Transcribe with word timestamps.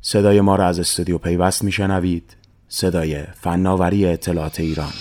صدای 0.00 0.40
ما 0.40 0.56
را 0.56 0.66
از 0.66 0.78
استودیو 0.78 1.18
پیوست 1.18 1.64
میشنوید. 1.64 2.36
صدای 2.68 3.22
فناوری 3.22 4.06
اطلاعات 4.06 4.60
ایران. 4.60 4.92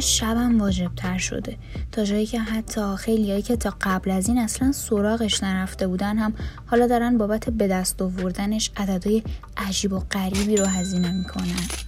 شبم 0.00 0.60
واجب 0.60 0.90
تر 0.96 1.18
شده. 1.18 1.56
تا 1.92 2.04
جایی 2.04 2.26
که 2.26 2.40
حتی 2.40 2.96
خیلیایی 2.98 3.42
که 3.42 3.56
تا 3.56 3.74
قبل 3.80 4.10
از 4.10 4.28
این 4.28 4.38
اصلا 4.38 4.72
سراغش 4.72 5.42
نرفته 5.42 5.86
بودن 5.86 6.18
هم 6.18 6.34
حالا 6.66 6.86
دارن 6.86 7.18
بابت 7.18 7.50
به 7.50 7.68
دست 7.68 8.02
آوردنش 8.02 8.70
عددهای 8.76 9.22
عجیب 9.56 9.92
و 9.92 9.98
غریبی 9.98 10.56
رو 10.56 10.66
هزینه 10.66 11.12
می‌کنن. 11.12 11.87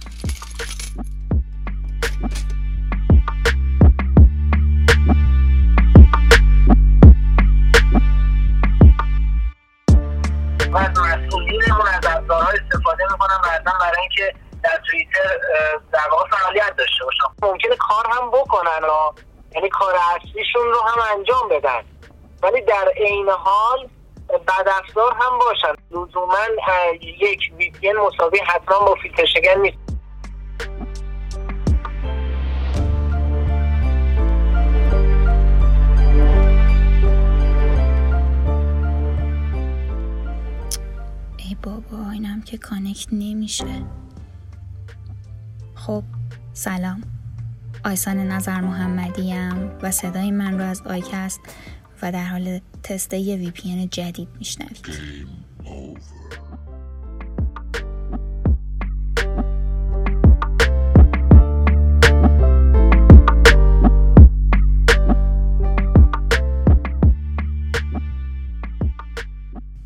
ممکنه 17.41 17.75
کار 17.75 18.05
هم 18.09 18.31
بکنن 18.31 18.83
و 18.83 19.11
یعنی 19.55 19.69
کار 19.69 19.95
اصلیشون 20.15 20.65
رو 20.65 20.79
هم 20.79 21.17
انجام 21.17 21.49
بدن. 21.49 21.83
ولی 22.43 22.61
در 22.61 22.93
عین 22.97 23.29
حال 23.29 23.89
بد 24.29 24.67
افزار 24.67 25.13
هم 25.13 25.39
باشن. 25.39 25.73
لزوما 25.91 26.37
یک 27.01 27.53
وی 27.57 27.93
مساوی 27.93 28.39
حتما 28.39 28.79
با 28.79 28.95
فیلتر 28.95 29.55
نیست. 29.55 29.77
ای 41.37 41.57
بابا 41.63 42.11
اینم 42.11 42.41
که 42.41 42.57
کانکت 42.57 43.07
نمیشه. 43.11 43.83
خب 45.75 46.03
سلام. 46.53 47.20
آیسان 47.83 48.17
نظر 48.17 48.61
محمدیم 48.61 49.71
و 49.81 49.91
صدای 49.91 50.31
من 50.31 50.59
رو 50.59 50.65
از 50.65 50.81
آیکست 50.81 51.39
و 52.01 52.11
در 52.11 52.25
حال 52.25 52.59
تست 52.83 53.13
یه 53.13 53.35
VPN 53.35 53.87
جدید 53.87 54.27
میشنوید. 54.39 54.85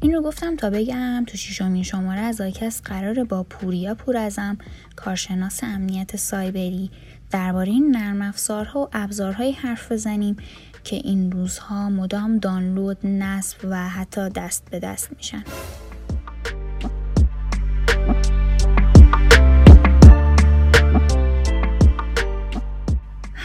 این 0.05 0.13
رو 0.13 0.21
گفتم 0.21 0.55
تا 0.55 0.69
بگم 0.69 1.23
تو 1.27 1.37
شیشمین 1.37 1.83
شماره 1.83 2.19
از 2.19 2.41
آیکست 2.41 2.87
قراره 2.87 3.23
با 3.23 3.43
پوریا 3.43 3.95
پورازم 3.95 4.57
کارشناس 4.95 5.63
امنیت 5.63 6.15
سایبری 6.15 6.91
درباره 7.31 7.71
این 7.71 7.95
نرم 7.95 8.21
افزارها 8.21 8.79
و 8.79 8.89
ابزارهایی 8.93 9.51
حرف 9.51 9.91
بزنیم 9.91 10.37
که 10.83 10.95
این 10.95 11.31
روزها 11.31 11.89
مدام 11.89 12.37
دانلود، 12.37 12.97
نصب 13.03 13.57
و 13.63 13.89
حتی 13.89 14.29
دست 14.29 14.69
به 14.71 14.79
دست 14.79 15.09
میشن. 15.17 15.43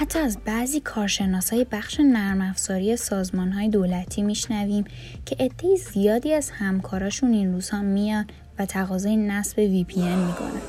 حتی 0.01 0.19
از 0.19 0.39
بعضی 0.45 0.81
کارشناسای 0.81 1.67
بخش 1.73 2.01
نرم 2.01 2.41
افزاری 2.41 2.97
سازمان 2.97 3.53
های 3.53 3.69
دولتی 3.69 4.22
میشنویم 4.22 4.84
که 5.27 5.37
عده 5.41 5.77
زیادی 5.77 6.34
از 6.34 6.50
همکاراشون 6.50 7.33
این 7.33 7.53
روزها 7.53 7.83
میان 7.83 8.27
و 8.59 8.66
تقاضای 8.66 9.16
نصب 9.16 9.59
وی 9.59 9.84
پی 9.84 10.00
می‌کنن. 10.00 10.60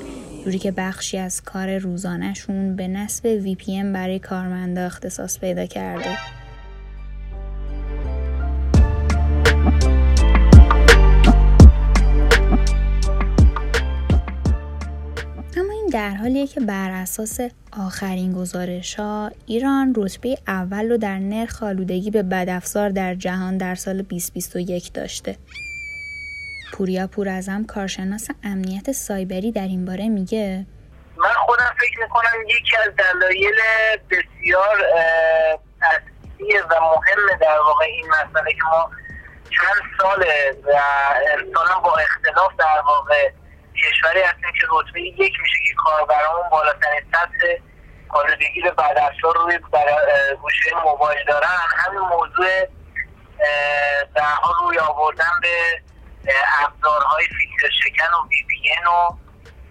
جوری 0.45 0.59
که 0.59 0.71
بخشی 0.71 1.17
از 1.17 1.41
کار 1.41 1.77
روزانهشون 1.77 2.75
به 2.75 2.87
نصب 2.87 3.25
وی 3.25 3.55
پی 3.55 3.83
برای 3.83 4.19
کارمندا 4.19 4.85
اختصاص 4.85 5.39
پیدا 5.39 5.65
کرده. 5.65 6.17
در 15.93 16.09
حالیه 16.09 16.47
که 16.47 16.59
بر 16.59 16.91
اساس 16.91 17.39
آخرین 17.79 18.33
گزارش 18.33 18.95
ها 18.95 19.31
ایران 19.47 19.93
رتبه 19.97 20.37
اول 20.47 20.89
رو 20.89 20.97
در 20.97 21.19
نرخ 21.19 21.63
آلودگی 21.63 22.11
به 22.11 22.23
بدافزار 22.23 22.89
در 22.89 23.15
جهان 23.15 23.57
در 23.57 23.75
سال 23.75 24.01
2021 24.01 24.93
داشته. 24.93 25.37
پوریا 26.73 27.07
پورازم 27.07 27.63
کارشناس 27.63 28.27
امنیت 28.43 28.91
سایبری 28.91 29.51
در 29.51 29.61
این 29.61 29.85
باره 29.85 30.09
میگه 30.09 30.65
من 31.17 31.33
خودم 31.45 31.73
فکر 31.79 31.99
می‌کنم 32.03 32.41
یکی 32.49 32.77
از 32.77 32.91
دلایل 32.95 33.55
بسیار 34.09 34.77
اصلی 35.81 36.57
و 36.69 36.75
مهم 36.81 37.37
در 37.41 37.59
واقع 37.59 37.85
این 37.85 38.05
مسئله 38.07 38.53
که 38.53 38.63
ما 38.71 38.89
چند 39.49 39.83
ساله 40.01 40.55
و 40.63 41.81
با 41.83 41.95
اختلاف 41.97 42.51
در 42.57 42.81
واقع 42.85 43.31
کشوری 43.89 44.21
هستیم 44.21 44.51
که 44.61 44.67
رتبه 44.71 45.01
یک 45.01 45.39
میشه 45.41 45.59
که 45.67 45.73
کاربرامون 45.77 46.49
بالاترین 46.49 47.01
سطح 47.11 47.61
آلودگی 48.09 48.61
به 48.61 48.71
بعد 48.71 48.97
روی 49.35 49.57
گوشه 50.41 50.75
موبایل 50.85 51.25
دارن. 51.27 51.57
همین 51.77 51.99
موضوع 51.99 52.65
در 54.15 54.33
حال 54.41 54.53
روی 54.63 54.79
آوردن 54.79 55.39
به 55.41 55.81
ابزارهای 56.59 57.25
فیلتر 57.25 57.75
شکن 57.83 58.13
و 58.13 58.27
VPN 58.29 58.69
و 58.85 59.15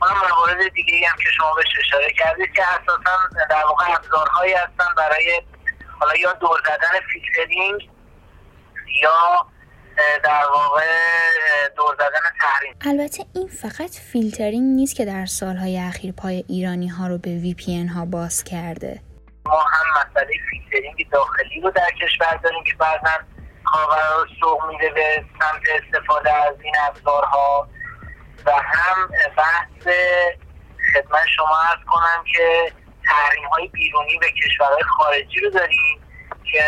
حالا 0.01 0.15
موارد 0.15 0.73
دیگه 0.73 1.09
هم 1.09 1.17
که 1.17 1.31
شما 1.31 1.55
بهش 1.55 1.67
اشاره 1.79 2.13
کردید 2.13 2.55
که 2.55 2.63
اساسا 2.63 3.47
در 3.51 3.65
واقع 3.65 3.95
ابزارهایی 3.95 4.53
هستن 4.53 4.95
برای 4.97 5.43
حالا 6.01 6.17
یا 6.17 6.33
دور 6.33 6.61
زدن 6.65 7.01
فیلترینگ 7.13 7.91
یا 9.03 9.47
در 10.25 10.45
واقع 10.53 10.87
دور 11.77 11.95
زدن 11.95 12.31
تحریم. 12.41 12.75
البته 12.81 13.25
این 13.35 13.49
فقط 13.49 13.91
فیلترینگ 14.13 14.77
نیست 14.77 14.97
که 14.97 15.05
در 15.05 15.27
سالهای 15.27 15.79
اخیر 15.79 16.13
پای 16.13 16.45
ایرانی 16.49 16.89
ها 16.89 17.07
رو 17.07 17.19
به 17.19 17.31
VPN 17.31 17.87
ها 17.87 18.05
باز 18.05 18.45
کرده. 18.45 19.01
ما 19.47 19.61
هم 19.61 19.87
مسئله 20.01 20.33
فیلترینگ 20.51 21.11
داخلی 21.13 21.61
رو 21.61 21.71
در 21.71 21.91
کشور 22.03 22.41
داریم 22.43 22.65
که 22.65 22.75
بعضا 22.75 23.11
کاربرا 23.65 24.23
رو 24.23 24.29
سوق 24.41 24.65
میده 24.69 24.91
به 24.91 25.25
سمت 25.41 25.63
استفاده 25.83 26.33
از 26.33 26.55
این 26.63 26.75
ابزارها 26.89 27.69
و 28.47 28.51
هم 28.53 29.09
بحث 29.37 29.95
خدمت 30.95 31.27
شما 31.37 31.59
عرض 31.71 31.85
کنم 31.87 32.25
که 32.35 32.73
تحریم 33.05 33.49
های 33.49 33.69
بیرونی 33.69 34.19
به 34.19 34.27
کشورهای 34.45 34.83
خارجی 34.83 35.41
رو 35.41 35.51
داریم 35.51 36.01
که 36.53 36.65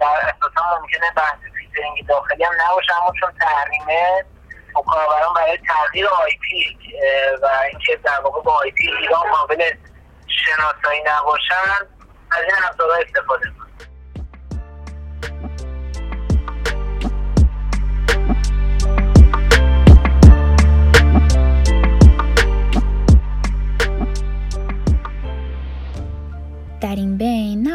در 0.00 0.34
اساسا 0.34 0.80
ممکنه 0.80 1.10
بحث 1.16 1.38
فیلترینگ 1.76 2.06
داخلی 2.06 2.44
هم 2.44 2.52
نباشه 2.68 3.02
اما 3.02 3.12
چون 3.20 3.32
تحریمه 3.40 4.24
و 4.76 4.80
کاربران 4.80 5.34
برای 5.34 5.58
تغییر 5.68 6.06
IP 6.06 6.78
و 7.42 7.48
اینکه 7.70 7.96
در 8.04 8.20
واقع 8.20 8.42
با 8.42 8.52
آی 8.52 8.70
پی 8.70 8.92
ایران 8.92 9.30
قابل 9.32 9.70
شناسایی 10.26 11.02
نباشن 11.06 11.86
از 12.30 12.42
این 12.42 12.54
ابزارها 12.70 12.96
استفاده 12.96 13.44
کنن 13.44 13.65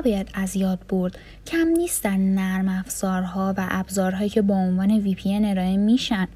نباید 0.01 0.31
از 0.33 0.55
یاد 0.55 0.79
برد. 0.89 1.17
کم 1.47 1.67
نیستن 1.67 2.19
نرم 2.19 2.69
افزارها 2.69 3.53
و 3.57 3.67
ابزارهایی 3.69 4.29
که 4.29 4.41
با 4.41 4.55
عنوان 4.55 5.01
پی 5.01 5.39
ارائه 5.45 5.77
میشن. 5.77 6.27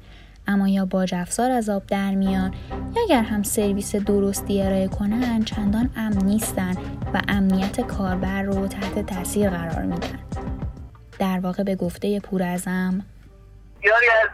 اما 0.48 0.68
یا 0.68 0.84
باج 0.84 1.14
افزار 1.14 1.50
از 1.50 1.68
آب 1.68 1.86
در 1.86 2.10
میان 2.10 2.54
یا 2.70 3.02
اگر 3.02 3.22
هم 3.22 3.42
سرویس 3.42 3.96
درستی 3.96 4.62
ارائه 4.62 4.88
کنن 4.88 5.44
چندان 5.44 5.90
امن 5.96 6.24
نیستن 6.24 6.74
و 7.14 7.20
امنیت 7.28 7.80
کاربر 7.80 8.42
رو 8.42 8.68
تحت 8.68 9.06
تاثیر 9.06 9.50
قرار 9.50 9.82
میدن. 9.82 10.18
در 11.18 11.40
واقع 11.40 11.62
به 11.62 11.76
گفته 11.76 12.20
پورازم 12.20 13.04
بسیاری 13.82 14.06
از 14.22 14.30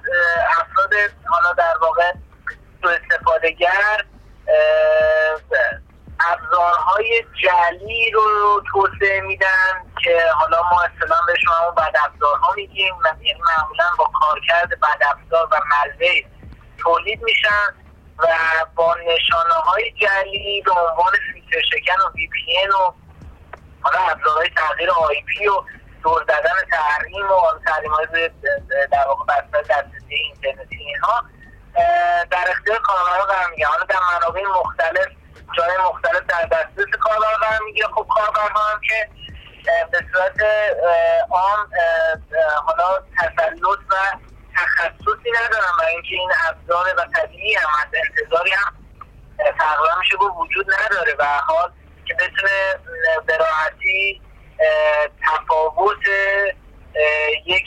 افراد 0.60 0.92
حالا 1.24 1.52
در 1.52 1.74
واقع 1.80 2.12
سو 2.82 2.88
استفادهگر 2.88 4.04
ابزارهای 6.30 7.24
جلی 7.42 8.10
رو 8.10 8.62
توسعه 8.72 9.20
میدن 9.20 9.92
که 10.04 10.22
حالا 10.34 10.62
ما 10.62 10.82
اصطلاح 10.82 11.18
بهشون 11.26 11.52
همون 11.60 11.74
بد 11.74 11.94
ابزارها 12.04 12.52
میگیم. 12.56 12.94
یعنی 13.04 13.40
معمولا 13.40 13.84
با 13.98 14.10
کارکرد 14.20 14.80
بد 14.80 15.06
ابزار 15.10 15.48
و 15.52 15.60
ملوه 15.70 16.14
تولید 16.78 17.22
میشن 17.22 17.74
و 18.18 18.26
با 18.74 18.94
نشانه 18.94 19.54
های 19.54 19.92
جعلی 19.92 20.62
به 20.62 20.72
عنوان 20.72 21.12
فیلتر 21.32 21.66
شکن 21.70 22.00
و 22.06 22.12
VPN 22.14 22.68
و 22.68 22.92
حالا 23.82 23.98
ابزارهای 24.10 24.50
تغییر 24.56 24.90
IP 24.90 25.46
و 25.46 25.62
دور 26.02 26.22
زدن 26.22 26.70
تحریم 26.70 27.30
و 27.30 27.58
تحریم 27.66 27.90
های 27.90 28.30
در 28.92 29.06
واقع 29.06 29.24
بسته 29.24 29.62
دسترسی 29.62 30.14
اینترنتی 30.14 30.76
اینها 30.76 31.24
در 32.30 32.50
اختیار 32.50 32.78
کاربران 32.78 33.26
قرار 33.26 33.50
می‌گیره 33.50 33.68
حالا 33.68 33.84
در 33.84 33.98
منابع 34.12 34.42
مختلف 34.42 35.08
جای 35.56 35.76
مختلف 35.88 36.22
در 36.28 36.44
دسترس 36.46 36.96
کاربر 37.00 37.34
قرار 37.40 37.60
می‌گیره. 37.66 37.86
خب 37.86 38.06
کاربرها 38.10 38.62
هم 38.72 38.80
که 38.88 39.08
به 39.92 39.98
صورت 40.12 40.42
عام 41.30 41.70
حالا 42.66 43.02
تسلط 43.18 43.78
و 43.90 43.94
تخصصی 44.56 45.30
ندارم 45.40 45.76
برای 45.78 45.92
اینکه 45.92 46.14
این 46.14 46.30
ابزار 46.48 46.86
و 46.98 47.04
طبیعی 47.16 47.54
هم 47.54 47.68
از 47.80 47.88
انتظاری 47.94 48.50
هم 48.50 48.72
تقریبا 49.38 49.98
میشه 49.98 50.16
وجود 50.16 50.66
نداره. 50.74 51.14
و 51.18 51.24
حال 51.24 51.72
که 52.04 52.14
بتونه 52.14 52.78
به 53.26 53.36
راحتی 53.36 54.22
تفاوت 55.26 56.06
یک 57.46 57.64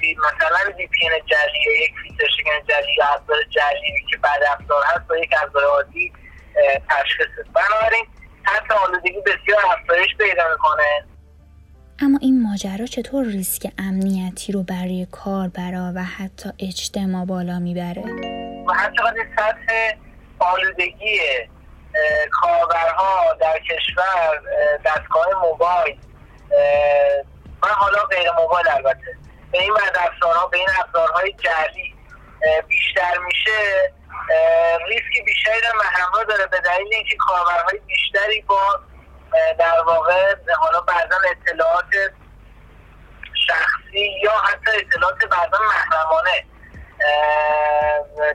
مثلا 0.00 0.72
وی 0.76 0.86
پی 0.86 1.08
جلی 1.26 1.84
یک 1.84 1.94
فیلتر 2.02 2.28
شکن 2.36 2.74
یا 2.98 3.06
ابزار 3.06 3.42
جلی 3.42 4.06
که 4.10 4.16
بعد 4.16 4.42
افزار 4.42 4.84
هست 4.84 5.06
با 5.08 5.16
یک 5.16 5.30
ابزار 5.42 5.64
عادی 5.64 6.12
تشخیص 6.88 7.46
بنابراین 7.54 8.06
حتی 8.42 8.74
آلودگی 8.74 9.20
بسیار 9.20 9.62
افزایش 9.66 10.16
پیدا 10.18 10.42
می‌کنه 10.52 11.04
اما 11.98 12.18
این 12.22 12.42
ماجرا 12.42 12.86
چطور 12.86 13.26
ریسک 13.26 13.72
امنیتی 13.78 14.52
رو 14.52 14.62
برای 14.62 15.06
کاربرا 15.12 15.92
و 15.94 16.02
حتی 16.02 16.50
اجتماع 16.58 17.24
بالا 17.24 17.58
می‌بره؟ 17.58 18.02
و 18.68 18.72
حتی 18.72 19.02
سطح 19.36 19.96
آلودگی 20.38 21.20
کاربرها 22.30 23.34
در 23.40 23.58
کشور 23.58 24.40
دستگاه 24.86 25.26
موبایل 25.42 25.98
و 27.62 27.66
حالا 27.66 28.04
غیر 28.04 28.30
موبایل 28.38 28.68
البته 28.68 29.16
به 29.52 29.62
این 29.62 29.74
بعد 29.74 29.96
افزارها 29.96 30.46
به 30.46 30.56
این 30.56 30.68
افزارهای 30.78 31.32
جعلی 31.32 31.94
بیشتر 32.68 33.18
میشه 33.26 33.92
ریسک 34.88 35.24
بیشتری 35.24 35.60
در 35.60 35.72
همراه 35.92 36.24
داره 36.24 36.46
به 36.46 36.60
دلیل 36.60 36.94
اینکه 36.94 37.16
کاربرهای 37.16 37.78
بیشتری 37.78 38.42
با 38.42 38.80
در 39.58 39.80
واقع 39.86 40.34
حالا 40.58 40.80
بعضا 40.80 41.16
اطلاعات 41.30 41.90
شخصی 43.46 44.20
یا 44.22 44.32
حتی 44.32 44.70
اطلاعات 44.78 45.24
بعضا 45.24 45.58
محرمانه 45.64 46.44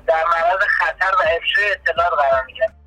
در 0.08 0.24
معرض 0.26 0.60
خطر 0.80 1.16
و 1.16 1.22
افشای 1.38 1.72
اطلاعات 1.72 2.14
قرار 2.14 2.44
می‌گیرن. 2.46 2.81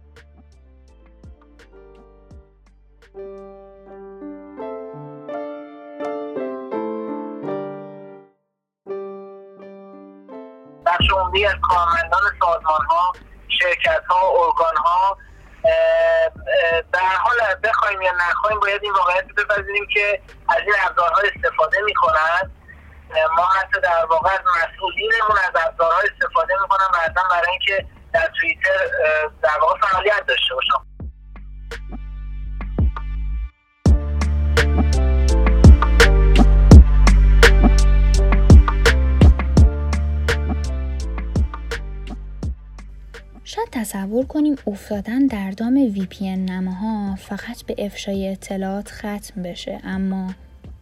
عمدی 11.13 11.47
از 11.47 11.55
کارمندان 11.63 12.23
سازمان 12.41 12.87
ها 12.87 13.13
شرکت 13.49 14.05
ها 14.09 14.29
ارگان 14.29 14.77
ها 14.77 15.19
در 16.93 17.17
حال 17.25 17.37
بخوایم 17.65 18.03
یا 18.03 18.13
نخوایم 18.13 18.61
باید 18.61 18.83
این 18.83 18.93
واقعیت 18.93 19.25
بپذیریم 19.25 19.87
که 19.95 20.23
از 20.49 20.59
این 20.61 20.75
ابزارها 20.89 21.21
استفاده 21.35 21.81
می‌کنند 21.85 22.51
ما 23.37 23.45
حتی 23.45 23.81
در 23.81 24.05
واقع 24.05 24.31
از 24.31 24.41
مسئولینمون 24.41 25.39
از 25.49 25.63
ابزارها 25.67 25.99
استفاده 25.99 26.55
می‌کنن 26.63 26.89
بعدا 26.93 27.23
برای 27.31 27.51
اینکه 27.51 27.87
در 28.13 28.31
توییتر 28.41 28.87
در 29.43 29.59
واقع 29.61 29.81
فعالیت 29.81 30.27
داشته 30.27 30.55
باشم 30.55 30.84
تصور 43.85 44.27
کنیم 44.27 44.57
افتادن 44.67 45.27
در 45.27 45.51
دام 45.51 45.75
وی 45.75 46.07
پی 46.07 46.37
نماها 46.37 47.17
فقط 47.17 47.63
به 47.67 47.75
افشای 47.79 48.33
اطلاعات 48.33 48.91
ختم 48.91 49.43
بشه 49.43 49.81
اما 49.85 50.35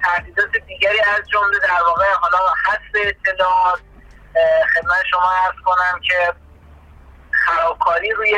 تهدیدات 0.02 0.50
دیگری 0.66 1.00
از 1.00 1.28
جمله 1.32 1.58
در 1.62 1.82
واقع 1.87 2.04
حالا 2.20 2.38
حذف 2.66 3.06
اطلاعات 3.06 3.81
خدمت 4.75 5.04
شما 5.10 5.31
ارز 5.46 5.54
کنم 5.64 6.00
که 6.08 6.32
خرابکاری 7.31 8.10
روی 8.10 8.34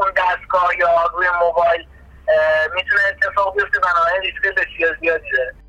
اون 0.00 0.12
دستگاه 0.16 0.70
یا 0.78 1.06
روی 1.14 1.26
موبایل 1.40 1.86
می‌تونه 2.74 3.02
اتفاق 3.08 3.56
بیفته 3.56 3.80
بنابراین 3.80 4.22
ریسک 4.22 4.54
بسیار 4.56 4.96
زیادی 5.00 5.30
داره. 5.36 5.63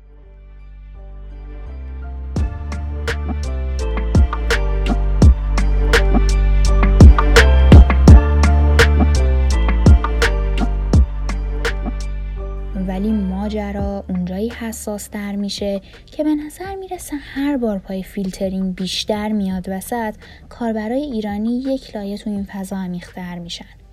ولی 12.96 13.12
ماجرا 13.12 14.04
اونجایی 14.08 14.48
حساس 14.48 15.10
تر 15.10 15.36
میشه 15.36 15.80
که 16.06 16.24
به 16.24 16.34
نظر 16.34 16.74
می‌رسه 16.74 17.16
هر 17.16 17.56
بار 17.56 17.78
پای 17.78 18.02
فیلترینگ 18.02 18.74
بیشتر 18.74 19.32
میاد 19.32 19.66
وسط 19.68 20.14
کاربرای 20.48 21.02
ایرانی 21.02 21.58
یک 21.58 21.96
لایه 21.96 22.18
تو 22.18 22.30
این 22.30 22.44
فضا 22.44 22.76
عمیقتر 22.76 23.38
میشن. 23.38 23.85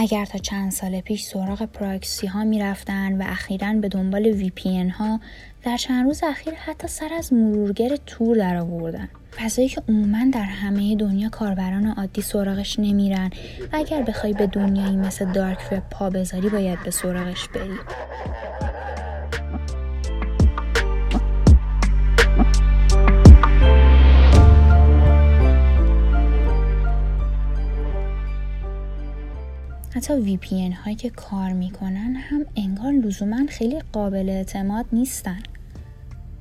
اگر 0.00 0.24
تا 0.24 0.38
چند 0.38 0.72
سال 0.72 1.00
پیش 1.00 1.24
سراغ 1.24 1.62
پراکسی 1.62 2.26
ها 2.26 2.44
می 2.44 2.60
رفتن 2.60 3.22
و 3.22 3.24
اخیرا 3.28 3.72
به 3.72 3.88
دنبال 3.88 4.26
VPN 4.26 4.88
ها 4.88 5.20
در 5.62 5.76
چند 5.76 6.04
روز 6.04 6.22
اخیر 6.24 6.54
حتی 6.54 6.88
سر 6.88 7.14
از 7.18 7.32
مرورگر 7.32 7.96
تور 8.06 8.36
در 8.36 8.56
آوردن 8.56 9.08
فضایی 9.36 9.68
که 9.68 9.82
عموما 9.88 10.30
در 10.32 10.42
همه 10.42 10.96
دنیا 10.96 11.28
کاربران 11.28 11.86
عادی 11.86 12.22
سراغش 12.22 12.78
نمیرن 12.78 13.30
و 13.72 13.76
اگر 13.76 14.02
بخوای 14.02 14.32
به 14.32 14.46
دنیایی 14.46 14.96
مثل 14.96 15.32
دارک 15.32 15.72
وب 15.72 15.82
پا 15.90 16.10
بذاری 16.10 16.48
باید 16.48 16.82
به 16.82 16.90
سراغش 16.90 17.48
بری. 17.48 17.78
حتی 29.96 30.14
وی 30.14 30.36
پی 30.36 30.70
هایی 30.84 30.96
که 30.96 31.10
کار 31.10 31.52
می‌کنن 31.52 32.14
هم 32.30 32.46
انگار 32.56 32.92
لزوما 32.92 33.46
خیلی 33.50 33.82
قابل 33.92 34.28
اعتماد 34.28 34.84
نیستن. 34.92 35.42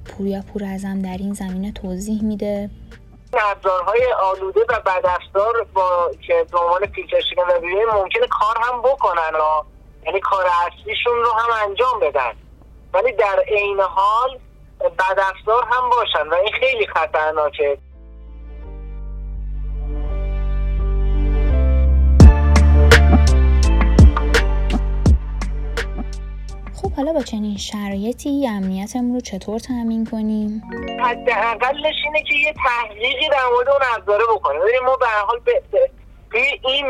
پوریا 0.05 0.41
پور 0.41 0.63
ازم 0.63 1.01
در 1.01 1.17
این 1.17 1.33
زمینه 1.33 1.71
توضیح 1.71 2.23
میده. 2.23 2.69
ابزارهای 3.33 4.13
آلوده 4.21 4.61
و 4.69 4.79
بدافزار 4.79 5.67
با 5.73 6.11
که 6.27 6.45
به 6.51 6.59
عنوان 6.59 6.85
فیلتر 6.85 7.21
شکن 7.21 7.41
و 7.41 7.99
ممکنه 8.01 8.27
کار 8.27 8.57
هم 8.61 8.81
بکنن 8.81 9.35
و 9.39 9.63
یعنی 10.05 10.19
کار 10.19 10.45
اصلیشون 10.67 11.13
رو 11.13 11.31
هم 11.31 11.69
انجام 11.69 11.99
بدن. 11.99 12.31
ولی 12.93 13.11
در 13.11 13.43
عین 13.47 13.79
حال 13.79 14.39
بدافزار 14.81 15.63
هم 15.71 15.89
باشن 15.89 16.27
و 16.29 16.33
این 16.33 16.53
خیلی 16.59 16.87
خطرناکه. 16.87 17.77
خب 26.81 26.91
حالا 26.91 27.13
با 27.13 27.21
چنین 27.21 27.57
شرایطی 27.57 28.47
امنیتمون 28.47 29.13
رو 29.13 29.21
چطور 29.21 29.59
تامین 29.59 30.05
کنیم؟ 30.05 30.61
حداقلش 30.99 31.95
اینه 32.05 32.23
که 32.23 32.33
یه 32.33 32.53
تحقیقی 32.53 33.29
در 33.29 33.45
مورد 33.53 33.69
اون 33.69 33.81
ابزاره 33.95 34.23
بکنیم 34.35 34.61
ببینیم 34.61 34.83
ما 34.85 34.95
به 34.95 35.05
حال 35.27 35.39
به 35.39 35.61
این 36.63 36.85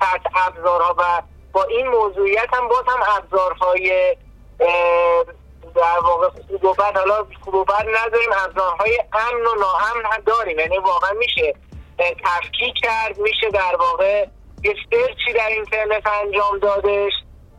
سطح 0.00 0.46
ابزارها 0.46 0.94
و 0.98 1.22
با 1.52 1.64
این 1.64 1.88
موضوعیت 1.88 2.48
هم 2.52 2.68
باز 2.68 2.84
هم 2.88 3.00
ابزارهای 3.16 4.16
در 5.74 5.98
واقع 6.02 6.28
خوب 6.28 6.64
و 6.64 6.74
بد 6.74 6.96
حالا 6.96 7.26
خوب 7.44 7.54
و 7.54 7.64
بد 7.64 7.86
نداریم. 7.88 8.30
ابزارهای 8.44 8.98
امن 9.12 9.46
و 9.46 9.60
ناامن 9.60 10.04
هم 10.12 10.22
داریم. 10.26 10.58
یعنی 10.58 10.78
واقعا 10.78 11.12
میشه 11.12 11.54
تفکیک 11.98 12.74
کرد 12.82 13.18
میشه 13.18 13.50
در 13.50 13.76
واقع 13.76 14.26
یه 14.64 14.74
سرچی 14.90 15.32
در 15.34 15.48
اینترنت 15.48 16.06
انجام 16.06 16.58
دادش. 16.58 17.12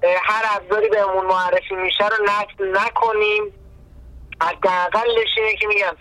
هر 0.03 0.43
ابزاری 0.55 0.89
بهمون 0.89 1.25
معرفی 1.25 1.75
میشه 1.75 2.07
رو 2.07 2.25
نصب 2.25 2.61
نکنیم. 2.61 3.53
حداقلش 4.41 5.37
اینه 5.37 5.55
که 5.55 5.67
میگم 5.67 5.97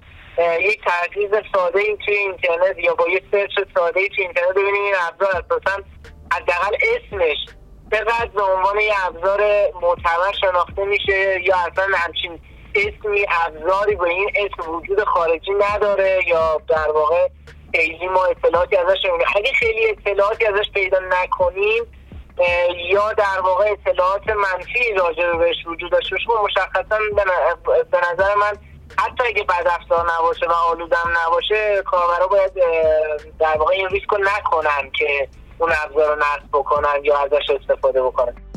یک 0.61 0.85
تحقیق 0.85 1.43
ساده 1.55 1.79
ای 1.81 1.97
توی 2.05 2.15
اینترنت 2.15 2.79
یا 2.79 2.95
با 2.95 3.09
یک 3.09 3.23
سرچ 3.33 3.51
ساده 3.75 4.01
ای 4.01 4.09
توی 4.09 4.25
اینترنت 4.25 4.51
ببینیم 4.51 4.83
این 4.85 4.95
ابزار 5.09 5.31
اساسا 5.31 5.83
حداقل 6.33 6.77
اسمش 6.83 7.37
چقدر 7.93 8.27
به 8.27 8.43
عنوان 8.43 8.81
یه 8.81 9.07
ابزار 9.07 9.41
معتبر 9.83 10.33
شناخته 10.41 10.85
میشه 10.85 11.43
یا 11.43 11.57
اصلا 11.57 11.97
همچین 11.97 12.41
اسمی 12.75 13.27
ابزاری 13.45 13.97
به 13.97 14.09
این 14.09 14.31
اسم 14.37 14.71
وجود 14.71 15.05
خارجی 15.05 15.51
نداره 15.51 16.21
یا 16.27 16.61
در 16.69 16.91
واقع 16.91 17.29
خیلی 17.75 18.09
ما 18.09 18.25
اطلاعاتی 18.25 18.77
ازش 18.77 18.99
نمی‌دونیم 19.05 19.27
اگه 19.37 19.53
خیلی 19.53 19.87
اطلاعاتی 19.87 20.47
ازش 20.47 20.71
پیدا 20.75 20.99
نکنیم 20.99 21.85
یا 22.91 23.13
در 23.13 23.41
واقع 23.43 23.65
اطلاعات 23.65 24.29
منفی 24.29 24.95
راجع 24.97 25.37
بهش 25.37 25.57
وجود 25.67 25.93
داشته 25.93 26.17
باشه 26.17 26.43
مشخصا 26.45 26.99
به 27.91 27.99
نظر 28.13 28.35
من 28.35 28.53
حتی 28.99 29.25
اگه 29.27 29.43
بد 29.43 29.67
افزار 29.67 30.07
نباشه 30.19 30.47
و 30.47 30.53
آلودم 30.53 31.13
نباشه 31.27 31.83
کاربرا 31.83 32.27
باید 32.27 32.53
در 33.39 33.57
واقع 33.59 33.73
این 33.75 33.89
ریسک 33.89 34.11
رو 34.11 34.19
نکنن 34.19 34.91
که 34.99 35.29
اون 35.59 35.73
ابزار 35.85 36.15
رو 36.15 36.19
نصب 36.19 36.49
بکنن 36.53 37.05
یا 37.05 37.19
ازش 37.19 37.51
استفاده 37.61 38.03
بکنن. 38.03 38.52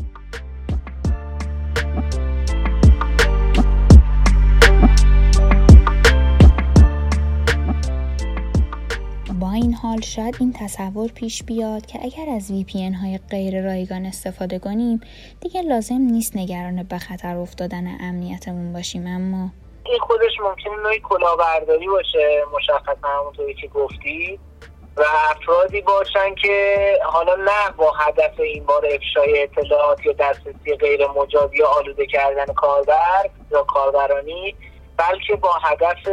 حال 9.86 10.02
شاید 10.02 10.36
این 10.40 10.54
تصور 10.54 11.12
پیش 11.12 11.44
بیاد 11.44 11.86
که 11.86 12.00
اگر 12.04 12.36
از 12.36 12.52
VPN 12.52 12.96
های 13.02 13.20
غیر 13.32 13.64
رایگان 13.64 14.06
استفاده 14.06 14.60
کنیم 14.60 15.02
دیگه 15.42 15.62
لازم 15.62 15.96
نیست 15.96 16.38
نگران 16.38 16.84
به 16.84 16.98
خطر 16.98 17.36
افتادن 17.38 17.88
امنیتمون 18.02 18.74
باشیم. 18.74 19.08
اما 19.08 19.50
این 19.86 20.00
خودش 20.00 20.32
ممکنه 20.44 20.84
نوعی 20.84 21.00
کلاهبرداری 21.00 21.88
باشه 21.88 22.44
مشخصا 22.54 23.08
همونطوری 23.08 23.54
که 23.54 23.68
گفتی. 23.68 24.40
و 24.98 25.04
افرادی 25.32 25.82
باشن 25.82 26.36
که 26.36 26.78
حالا 27.04 27.36
نه 27.36 27.72
با 27.78 27.92
هدف 27.92 28.40
این 28.40 28.66
بار 28.66 28.86
افشای 28.86 29.44
اطلاعات 29.44 30.06
یا 30.06 30.14
دسترسی 30.14 30.76
غیر 30.80 31.08
مجاز 31.08 31.54
یا 31.54 31.68
آلوده 31.68 32.06
کردن 32.06 32.54
کاربر 32.54 33.30
یا 33.52 33.64
کاربرانی 33.64 34.56
بلکه 34.98 35.36
با 35.36 35.52
هدف 35.64 36.08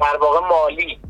در 0.00 0.16
واقع 0.20 0.48
مالی 0.48 1.00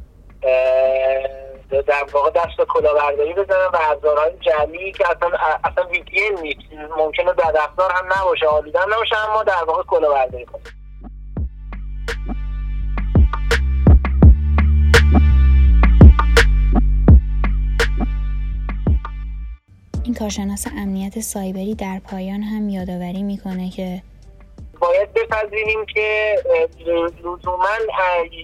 در 1.71 2.07
واقع 2.13 2.31
دست 2.31 2.57
کلاهبرداری 2.69 3.33
بزنن 3.33 3.67
و 3.73 3.79
ابزارهای 3.81 4.33
جلی 4.41 4.93
که 4.93 5.05
اصلا 5.11 5.39
اصلا 5.65 5.85
وی 5.85 6.03
نیست. 6.43 6.61
ممکنه 6.99 7.33
در 7.33 7.55
افزار 7.69 7.93
هم 7.93 8.05
نباشه 8.19 8.47
آلوده 8.47 8.81
هم 8.81 8.95
نباشه 8.95 9.31
اما 9.31 9.43
در 9.43 9.65
واقع 9.67 9.83
کلاهبرداری 9.83 10.45
کنه 10.45 10.63
این 20.05 20.15
کارشناس 20.15 20.67
امنیت 20.77 21.21
سایبری 21.21 21.75
در 21.75 22.01
پایان 22.11 22.43
هم 22.43 22.69
یادآوری 22.69 23.23
می‌کنه 23.23 23.71
که 23.71 24.03
باید 24.81 25.13
بپذیریم 25.13 25.87
که 25.87 26.37
لزوما 27.19 27.69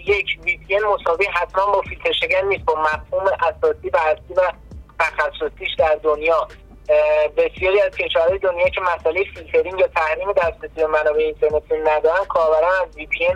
یک 0.06 0.26
VPN 0.44 0.78
مساوی 0.78 1.26
حتما 1.26 1.66
با 1.66 1.80
فیلتر 1.80 2.42
نیست 2.42 2.64
با 2.64 2.74
مفهوم 2.74 3.26
اساسی 3.26 3.90
و 3.90 3.96
اصلی 3.96 4.34
و 4.36 4.52
تخصصیش 4.98 5.68
در 5.78 5.98
دنیا. 6.02 6.48
بسیاری 7.36 7.80
از 7.80 7.96
کشورهای 7.96 8.38
دنیا 8.38 8.68
که 8.68 8.80
مسئله 8.80 9.24
فیلترینگ 9.24 9.80
یا 9.80 9.88
تحریم 9.88 10.32
دسترسی 10.32 10.74
به 10.74 10.86
منابع 10.86 11.20
اینترنتی 11.20 11.74
ندارن 11.84 12.24
کاربران 12.24 12.72
از 12.88 12.96
VPN 12.96 13.26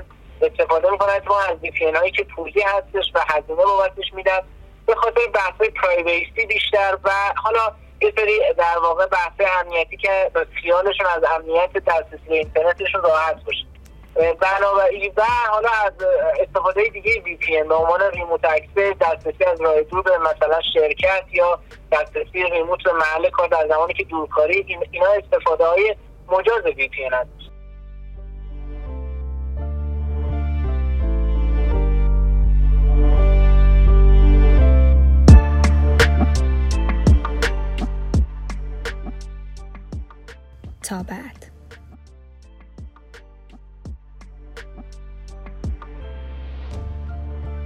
استفاده 0.42 0.90
می‌کنن 0.90 1.21
ما 1.26 1.40
از 1.40 1.57
VPN 1.62 1.91
هایی 1.95 2.11
که 2.11 2.25
پولی 2.25 2.62
هستش 2.62 3.04
و 3.14 3.21
هزینه 3.28 3.64
بابتش 3.64 4.14
میدن. 4.14 4.38
به 4.87 4.95
خاطر 4.95 5.26
بحث 5.35 5.71
privacy 5.83 6.47
بیشتر 6.49 6.99
و 7.04 7.11
حالا 7.37 7.73
یه 8.02 8.12
سری 8.16 8.40
در 8.57 8.78
واقع 8.83 9.07
بحث 9.07 9.33
امنیتی 9.61 9.97
که 9.97 10.30
خیالشون 10.62 11.07
از 11.07 11.25
امنیت 11.25 11.73
دسترسی 11.73 12.33
اینترنتشون 12.35 13.02
راحت 13.02 13.45
باشه. 13.45 13.64
بنابراین 14.14 15.12
و 15.16 15.23
حالا 15.50 15.69
از 15.69 15.92
استفاده 16.40 16.88
دیگه 16.88 17.21
VPN 17.21 17.62
به 17.62 17.75
عنوان 17.75 18.00
remote 18.11 18.45
access 18.45 18.99
دسترسی 19.00 19.45
از 19.45 19.61
راه 19.61 19.83
دور 19.83 20.02
به 20.02 20.19
مثلا 20.19 20.61
شرکت 20.75 21.25
یا 21.33 21.59
دسترسی 21.92 22.42
remote 22.43 22.83
به 22.85 22.92
محل 22.92 23.30
کار 23.30 23.49
در 23.49 23.69
زمانی 23.69 23.95
که 23.95 24.04
دورکاری 24.04 24.78
اینا 24.90 25.11
استفاده 25.11 25.66
های 25.66 25.97
مجاز 26.28 26.64
VPN 26.65 27.05
هست. 27.04 27.40
بعد 40.93 41.47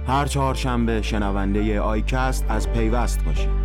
هر 0.07 0.25
چهارشنبه 0.25 1.01
شنونده 1.01 1.79
آیکست 1.79 2.45
از 2.49 2.69
پیوست 2.69 3.23
باشید. 3.23 3.64